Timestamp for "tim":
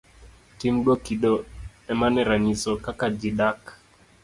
0.57-0.75